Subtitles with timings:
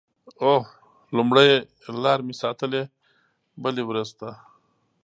[0.45, 1.49] اوه…لومړۍ
[2.03, 2.83] لاره مې ساتلې
[3.61, 4.29] بلې ورځ ته